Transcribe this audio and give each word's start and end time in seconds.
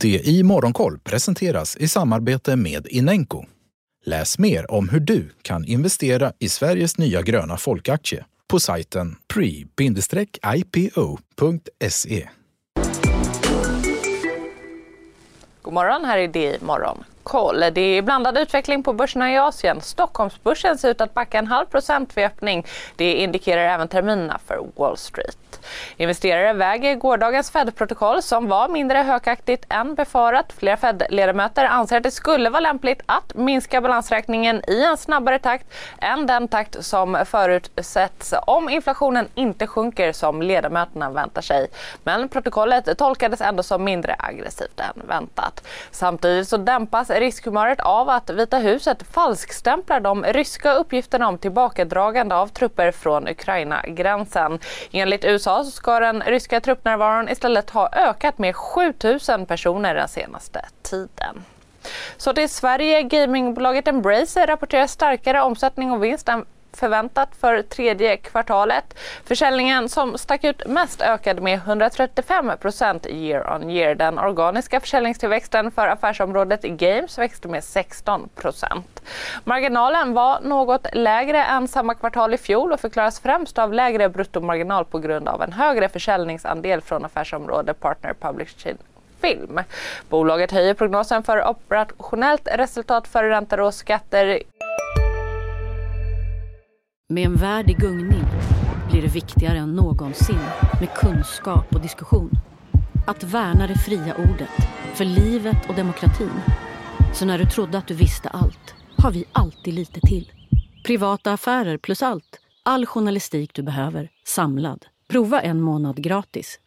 Det 0.00 0.28
i 0.28 0.42
Morgonkoll 0.42 0.98
presenteras 0.98 1.76
i 1.76 1.88
samarbete 1.88 2.56
med 2.56 2.86
Inenco. 2.86 3.44
Läs 4.04 4.38
mer 4.38 4.70
om 4.70 4.88
hur 4.88 5.00
du 5.00 5.28
kan 5.42 5.64
investera 5.64 6.32
i 6.38 6.48
Sveriges 6.48 6.98
nya 6.98 7.22
gröna 7.22 7.56
folkaktie 7.56 8.24
på 8.48 8.60
sajten 8.60 9.16
pre-ipo.se. 9.34 9.88
God 15.62 15.74
morgon, 15.74 16.04
här 16.04 16.18
är 16.18 16.28
det 16.28 16.54
i 16.54 16.58
morgon 16.60 17.04
koll. 17.22 17.64
Det 17.72 17.80
är 17.80 18.02
blandad 18.02 18.38
utveckling 18.38 18.82
på 18.82 18.92
börserna 18.92 19.32
i 19.32 19.38
Asien. 19.38 19.80
Stockholmsbörsen 19.80 20.78
ser 20.78 20.90
ut 20.90 21.00
att 21.00 21.14
backa 21.14 21.38
en 21.38 21.46
halv 21.46 21.66
procent 21.66 22.16
vid 22.16 22.24
öppning. 22.24 22.66
Det 22.96 23.14
indikerar 23.14 23.74
även 23.74 23.88
terminerna 23.88 24.40
för 24.46 24.66
Wall 24.76 24.96
Street. 24.96 25.49
Investerare 25.96 26.52
väger 26.52 26.94
gårdagens 26.94 27.50
Fed-protokoll 27.50 28.22
som 28.22 28.48
var 28.48 28.68
mindre 28.68 28.98
hökaktigt 28.98 29.64
än 29.68 29.94
befarat. 29.94 30.52
Flera 30.52 30.76
Fed-ledamöter 30.76 31.64
anser 31.64 31.96
att 31.96 32.02
det 32.02 32.10
skulle 32.10 32.50
vara 32.50 32.60
lämpligt 32.60 33.02
att 33.06 33.34
minska 33.34 33.80
balansräkningen 33.80 34.62
i 34.66 34.84
en 34.84 34.96
snabbare 34.96 35.38
takt 35.38 35.66
än 36.00 36.26
den 36.26 36.48
takt 36.48 36.84
som 36.84 37.24
förutsätts 37.26 38.34
om 38.46 38.68
inflationen 38.68 39.28
inte 39.34 39.66
sjunker 39.66 40.12
som 40.12 40.42
ledamöterna 40.42 41.10
väntar 41.10 41.42
sig. 41.42 41.66
Men 42.04 42.28
protokollet 42.28 42.98
tolkades 42.98 43.40
ändå 43.40 43.62
som 43.62 43.84
mindre 43.84 44.16
aggressivt 44.18 44.80
än 44.80 45.08
väntat. 45.08 45.66
Samtidigt 45.90 46.48
så 46.48 46.56
dämpas 46.56 47.10
riskhumöret 47.10 47.80
av 47.80 48.08
att 48.08 48.30
Vita 48.30 48.58
huset 48.58 49.02
falskstämplar 49.12 50.00
de 50.00 50.24
ryska 50.24 50.72
uppgifterna 50.72 51.28
om 51.28 51.38
tillbakadragande 51.38 52.34
av 52.34 52.46
trupper 52.46 52.92
från 52.92 53.28
Ukraina-gränsen. 53.28 54.58
Enligt 54.92 55.24
USA 55.24 55.64
så 55.70 55.76
ska 55.76 56.00
den 56.00 56.22
ryska 56.22 56.60
truppnärvaron 56.60 57.28
istället 57.28 57.70
ha 57.70 57.88
ökat 57.92 58.38
med 58.38 58.56
7000 58.56 59.46
personer 59.46 59.94
den 59.94 60.08
senaste 60.08 60.64
tiden. 60.82 61.44
Så 62.16 62.32
till 62.32 62.48
Sverige. 62.48 63.02
Gamingbolaget 63.02 63.88
Embracer 63.88 64.46
rapporterar 64.46 64.86
starkare 64.86 65.42
omsättning 65.42 65.92
och 65.92 66.04
vinst 66.04 66.28
än 66.28 66.44
förväntat 66.76 67.28
för 67.40 67.62
tredje 67.62 68.16
kvartalet. 68.16 68.98
Försäljningen 69.24 69.88
som 69.88 70.18
stack 70.18 70.44
ut 70.44 70.66
mest 70.66 71.02
ökade 71.02 71.40
med 71.40 71.54
135 71.54 72.52
procent 72.60 73.06
year 73.06 73.54
on 73.54 73.70
year. 73.70 73.94
Den 73.94 74.18
organiska 74.18 74.80
försäljningstillväxten 74.80 75.70
för 75.70 75.88
affärsområdet 75.88 76.62
Games 76.62 77.18
växte 77.18 77.48
med 77.48 77.64
16 77.64 78.28
procent. 78.34 79.02
Marginalen 79.44 80.14
var 80.14 80.40
något 80.40 80.86
lägre 80.92 81.44
än 81.44 81.68
samma 81.68 81.94
kvartal 81.94 82.34
i 82.34 82.38
fjol 82.38 82.72
och 82.72 82.80
förklaras 82.80 83.20
främst 83.20 83.58
av 83.58 83.72
lägre 83.72 84.08
bruttomarginal 84.08 84.84
på 84.84 84.98
grund 84.98 85.28
av 85.28 85.42
en 85.42 85.52
högre 85.52 85.88
försäljningsandel 85.88 86.80
från 86.80 87.04
affärsområdet 87.04 87.80
Partner 87.80 88.14
Publishing 88.20 88.78
film. 89.20 89.60
Bolaget 90.08 90.50
höjer 90.50 90.74
prognosen 90.74 91.22
för 91.22 91.48
operationellt 91.48 92.48
resultat 92.52 93.08
före 93.08 93.30
räntor 93.30 93.60
och 93.60 93.74
skatter 93.74 94.42
med 97.10 97.24
en 97.24 97.36
värld 97.36 97.70
i 97.70 97.72
gungning 97.72 98.24
blir 98.90 99.02
det 99.02 99.08
viktigare 99.08 99.58
än 99.58 99.72
någonsin 99.72 100.40
med 100.80 100.94
kunskap 100.94 101.74
och 101.74 101.80
diskussion. 101.80 102.30
Att 103.06 103.24
värna 103.24 103.66
det 103.66 103.78
fria 103.78 104.14
ordet, 104.14 104.68
för 104.94 105.04
livet 105.04 105.68
och 105.68 105.74
demokratin. 105.74 106.40
Så 107.14 107.24
när 107.24 107.38
du 107.38 107.46
trodde 107.46 107.78
att 107.78 107.86
du 107.86 107.94
visste 107.94 108.28
allt, 108.28 108.74
har 108.98 109.10
vi 109.10 109.24
alltid 109.32 109.74
lite 109.74 110.00
till. 110.00 110.32
Privata 110.84 111.32
affärer 111.32 111.76
plus 111.76 112.02
allt. 112.02 112.40
All 112.62 112.86
journalistik 112.86 113.54
du 113.54 113.62
behöver, 113.62 114.10
samlad. 114.24 114.86
Prova 115.08 115.40
en 115.40 115.60
månad 115.60 116.02
gratis. 116.02 116.58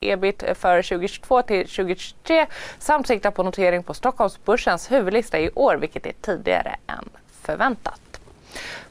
ebit 0.00 0.44
för 0.54 0.82
2022 0.82 1.42
till 1.42 1.66
2023 1.66 2.46
samt 2.78 3.06
sikta 3.06 3.30
på 3.30 3.42
notering 3.42 3.82
på 3.82 3.94
Stockholmsbörsens 3.94 4.90
huvudlista 4.90 5.40
i 5.40 5.50
år, 5.54 5.76
vilket 5.76 6.06
är 6.06 6.12
tidigare 6.20 6.76
än 6.86 7.08
förväntat. 7.42 8.00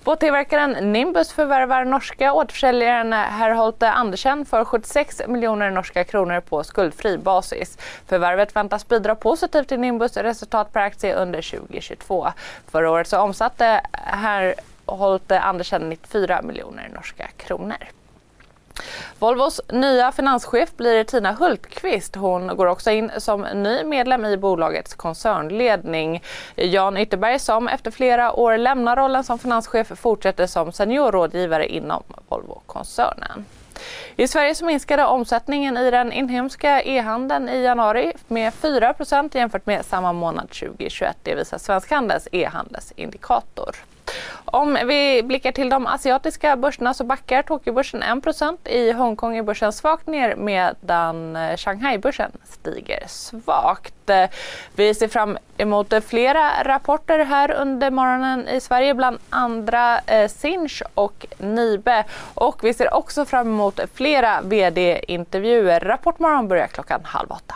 Båttillverkaren 0.03 0.91
Nimbus 0.91 1.31
förvärvar 1.31 1.85
norska 1.85 2.33
återförsäljaren 2.33 3.13
Herholte 3.13 3.89
Andersen 3.89 4.45
för 4.45 4.65
76 4.65 5.21
miljoner 5.27 5.71
norska 5.71 6.03
kronor 6.03 6.39
på 6.39 6.63
skuldfri 6.63 7.17
basis. 7.17 7.77
Förvärvet 8.07 8.55
väntas 8.55 8.87
bidra 8.87 9.15
positivt 9.15 9.67
till 9.67 9.79
Nimbus 9.79 10.17
resultat 10.17 10.73
per 10.73 10.79
aktie 10.79 11.15
under 11.15 11.41
2022. 11.59 12.27
Förra 12.71 12.91
året 12.91 13.07
så 13.07 13.19
omsatte 13.19 13.81
Herholte 13.93 15.39
Andersen 15.39 15.89
94 15.89 16.41
miljoner 16.41 16.89
norska 16.93 17.27
kronor. 17.37 17.87
Volvos 19.21 19.61
nya 19.69 20.11
finanschef 20.11 20.77
blir 20.77 21.03
Tina 21.03 21.31
Hultqvist. 21.31 22.15
Hon 22.15 22.57
går 22.57 22.65
också 22.65 22.91
in 22.91 23.11
som 23.17 23.41
ny 23.41 23.83
medlem 23.83 24.25
i 24.25 24.37
bolagets 24.37 24.93
koncernledning. 24.93 26.23
Jan 26.55 26.97
Ytterberg 26.97 27.39
som 27.39 27.67
efter 27.67 27.91
flera 27.91 28.33
år 28.33 28.57
lämnar 28.57 28.95
rollen 28.95 29.23
som 29.23 29.39
finanschef 29.39 29.87
fortsätter 29.87 30.47
som 30.47 30.71
seniorrådgivare 30.71 31.67
inom 31.67 32.03
Volvo-koncernen. 32.29 33.45
I 34.15 34.27
Sverige 34.27 34.55
så 34.55 34.65
minskade 34.65 35.05
omsättningen 35.05 35.77
i 35.77 35.91
den 35.91 36.11
inhemska 36.11 36.81
e-handeln 36.81 37.49
i 37.49 37.63
januari 37.63 38.13
med 38.27 38.53
4% 38.53 39.37
jämfört 39.37 39.65
med 39.65 39.85
samma 39.85 40.13
månad 40.13 40.49
2021. 40.49 41.17
Det 41.23 41.35
visar 41.35 41.57
Svensk 41.57 41.91
Handels 41.91 42.27
e-handelsindikator. 42.31 43.75
Om 44.53 44.77
vi 44.85 45.23
blickar 45.23 45.51
till 45.51 45.69
de 45.69 45.87
asiatiska 45.87 46.55
börserna 46.55 46.93
så 46.93 47.03
backar 47.03 47.41
Tokyobörsen 47.43 48.03
1% 48.03 48.67
I 48.67 48.91
Hongkong 48.91 49.37
är 49.37 49.43
börsen 49.43 49.73
svagt 49.73 50.07
ner 50.07 50.35
medan 50.35 51.33
Shanghaibörsen 51.57 51.57
Shanghai-börsen 51.57 52.31
stiger 52.43 53.03
svagt. 53.07 54.09
Vi 54.75 54.93
ser 54.93 55.07
fram 55.07 55.37
emot 55.57 55.93
flera 56.07 56.63
rapporter 56.63 57.19
här 57.19 57.51
under 57.51 57.91
morgonen 57.91 58.47
i 58.47 58.61
Sverige, 58.61 58.93
bland 58.93 59.17
andra 59.29 59.99
eh, 59.99 60.27
Sinch 60.27 60.83
och 60.93 61.25
Nibe. 61.37 62.03
Och 62.33 62.63
vi 62.63 62.73
ser 62.73 62.93
också 62.93 63.25
fram 63.25 63.47
emot 63.47 63.79
flera 63.93 64.41
vd-intervjuer. 64.41 65.79
Rapportmorgon 65.79 66.47
börjar 66.47 66.67
klockan 66.67 67.01
halv 67.03 67.31
åtta. 67.31 67.55